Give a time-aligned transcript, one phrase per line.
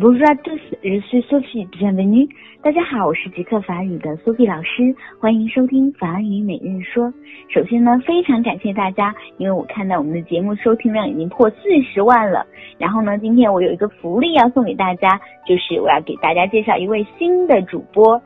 [0.00, 2.28] Bonjour à tous, je suis Sophie, bienvenue.
[2.62, 7.12] 大家好，我是极客法语的 Sophie 老师，欢迎收听法语每日说。
[7.52, 12.46] 首先呢，非常感谢大家，因为我看到我们的节目收听量已经破四十万了。
[12.78, 18.22] 然后呢，今天我有一个福利要送给大家，就是我要给大家介绍一位新的主播。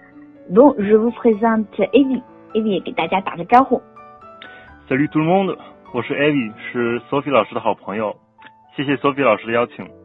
[0.53, 3.81] Bon, je vous présente Evie，Evie 也给大家打个招呼。
[4.91, 5.57] Salut tout le monde，
[5.95, 8.15] 我是 Avi，是 Sophie 老师的好朋友，
[8.77, 10.02] 谢谢 Sophie 老师的邀请。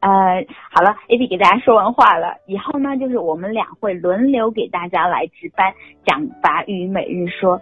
[0.00, 7.60] 呃，好了，A B 给大家说完话了，以后呢，就是我们俩会轮流给大家来值班讲法语每日说。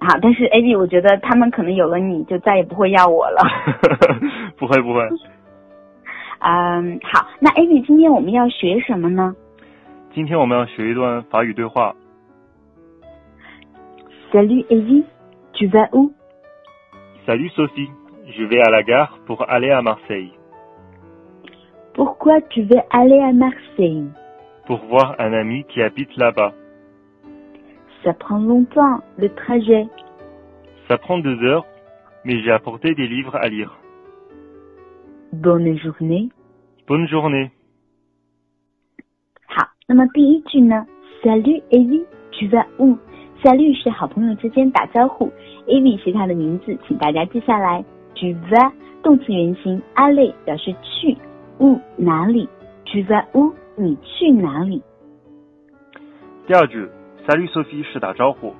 [0.00, 3.42] 好，但是 A B 我觉得他们可能有了你就再也不会要我了。
[4.56, 5.00] 不 会不会。
[6.40, 9.34] 嗯，好，那 A B 今天我们要学什么呢？
[10.14, 11.94] 今天我们要学一段法语对话。
[14.32, 20.32] Salut A B，tu vas où？Salut Sophie，je vais à la gare pour aller à Marseille。
[21.97, 24.07] Pourquoi tu veux aller à Marseille
[24.65, 26.53] Pour voir un ami qui habite là-bas.
[28.03, 29.87] Ça prend longtemps, le trajet.
[30.87, 31.65] Ça prend deux heures,
[32.25, 33.77] mais j'ai apporté des livres à lire.
[35.31, 36.29] Bonne journée.
[36.87, 37.51] Bonne journée.
[41.23, 42.97] Salut Evie, tu vas où?
[43.43, 45.31] Salut 是好朋友之间打招呼，
[45.67, 47.83] Evie 是他的名字，请大家记下来。
[48.15, 48.71] Tu vas
[49.03, 51.17] 动词原形，aller 表示去。
[51.58, 52.48] Où 哪里
[52.84, 53.54] ？Tu vas où？
[53.76, 54.82] 你去哪里？
[56.46, 56.88] 第二句
[57.26, 58.54] ，Salut Sophie 是打招呼。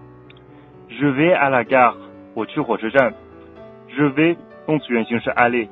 [0.89, 1.95] Je vais à la gare，
[2.35, 3.15] 我去火车站。
[3.89, 5.69] Je vais 动词原形是 aller。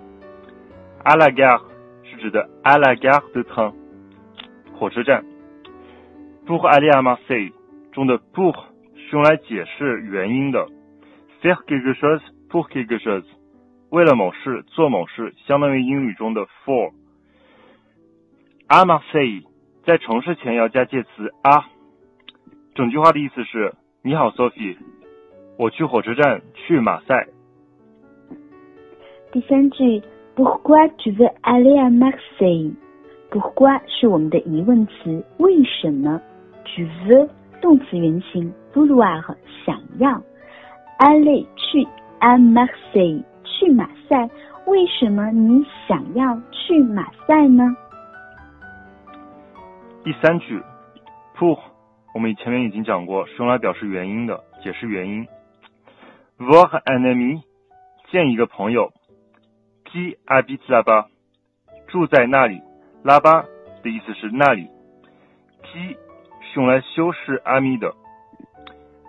[1.05, 1.61] À la gare
[2.03, 3.73] 是指的 à la gare de train，
[4.75, 5.25] 火车站。
[6.47, 7.53] Pour aller à Marseille
[7.93, 8.55] 中的 pour
[8.95, 10.67] 是用来解释原因的。
[11.43, 13.25] Faire quelque chose pour quelque chose，
[13.91, 16.93] 为了某事做某事，相当于英语中的 for。
[18.69, 19.45] À Marseille，
[19.85, 21.67] 在城市前要加介词 à。
[22.75, 23.73] 整句话的意思是：
[24.03, 24.77] 你好，Sophie，
[25.57, 27.29] 我去火车站去马赛。
[29.31, 30.03] 第三句
[30.35, 36.21] ，Pourquoi tu veux aller à Marseille？Pourquoi 是我们的疑问词，为什么
[36.65, 37.29] ？Tu veux
[37.63, 39.23] 动词原形，vouloir
[39.65, 40.21] 想要
[40.99, 41.87] ，aller 去
[42.19, 44.29] à Marseille 去马赛，
[44.67, 47.77] 为什么你想要去马赛呢？
[50.07, 50.63] 第三句
[51.37, 51.59] ，pour
[52.15, 55.27] 我们前面已经讲过，是用来表示原因的，解释原因。
[56.39, 57.43] voir un ami
[58.13, 58.93] 见一个朋友
[59.85, 61.07] ，qui habite là-bas
[61.89, 62.63] 住在那里
[63.03, 63.47] ，là-bas
[63.83, 64.69] 的意思是那里
[65.65, 65.97] ，qui
[66.41, 67.93] 是用来修饰 ami 的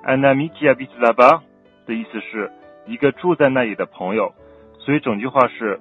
[0.04, 1.42] ，un ami qui habite là-bas
[1.86, 2.52] 的意思是
[2.88, 4.34] 一个住在那里的朋友，
[4.80, 5.80] 所以整句话是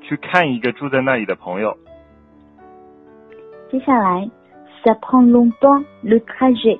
[0.00, 1.76] 去看一个住在那里的朋友。
[3.70, 4.30] 接下来。
[4.86, 6.78] Ça prend longtemps le trajet。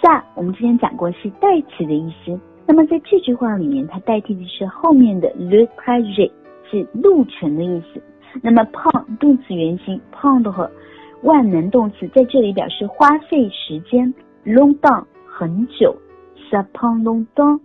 [0.00, 6.30] ça 我们之前讲过是代词的意思，那么在这句话里面，它代替的是后面的 le trajet，
[6.70, 8.00] 是路程的意思。
[8.40, 10.70] 那么 prend 动词原形 prendre
[11.24, 14.14] 万能动词在这里表示花费时间
[14.44, 15.96] ，longtemps 很久
[16.48, 17.58] ，ça prend longtemps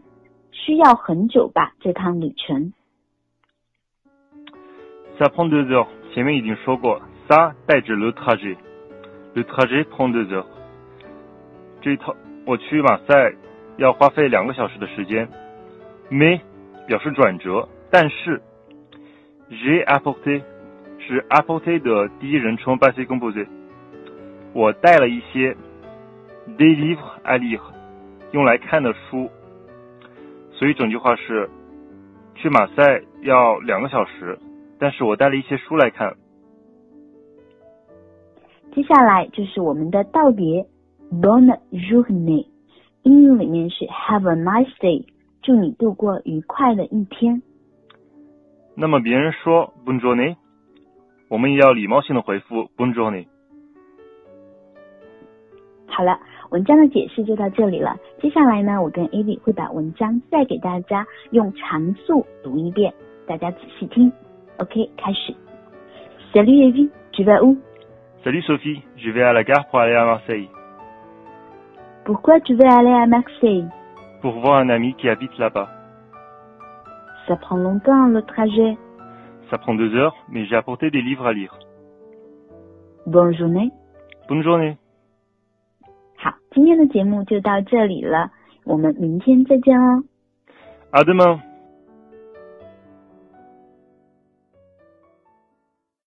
[0.51, 2.73] 需要很久吧这趟旅程。
[5.19, 8.57] Ça prend deux heures，前面已经说过，ça 代指 le trajet。
[9.35, 10.45] Le trajet prend deux heures。
[11.81, 13.33] 这一趟我去马赛
[13.77, 15.29] 要花费两个小时的时间。
[16.11, 16.41] Mais
[16.87, 18.41] 表示转折，但是
[19.51, 20.41] j'ai apporté
[20.97, 23.47] 是 apporté 的第一人称 passé composé。
[24.53, 25.55] 我带了一些
[26.57, 27.61] des livres à lire
[28.31, 29.29] 用来看的书。
[30.51, 31.49] 所以整句话是
[32.35, 34.39] 去马赛要两个小时，
[34.79, 36.15] 但是我带了一些书来看。
[38.73, 40.65] 接下来就是我们的道别
[41.11, 42.45] ，Bonne journée，
[43.03, 45.05] 英语里面是 Have a nice day，
[45.41, 47.41] 祝你度过愉快的一天。
[48.75, 50.35] 那么别人说 Bonne journée，
[51.29, 53.25] 我们也要礼貌性的回复 Bonne journée。
[55.87, 56.19] 好了，
[56.51, 57.97] 文章的解释就到这里了。
[58.21, 62.93] 接下来呢，我跟 a v 会把文章再给大家用常速读一遍，
[63.25, 64.09] 大家仔细听。
[64.59, 65.35] OK，开始。
[66.31, 67.41] Salut a v tu vas
[68.18, 70.48] où？Salut Sophie, je vais à la gare pour aller à Marseille.
[72.04, 73.66] Pourquoi tu veux aller à Marseille
[74.20, 75.68] Pour voir un ami qui habite là-bas.
[77.26, 78.76] Ça prend longtemps le trajet.
[79.50, 81.58] Ça prend deux heures, mais j'ai apporté des livres à lire.
[83.06, 83.70] Bonne journée.
[84.28, 84.76] Bonne journée.
[86.16, 88.30] 好，今天的节目就到这里了，
[88.64, 90.04] 我们明天再见喽。
[90.92, 91.47] À demain.